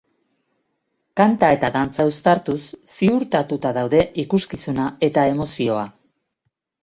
[1.19, 2.63] Kanta eta dantza uztartuz,
[2.95, 5.85] ziurtatuta daude ikuskizuna eta emozioa.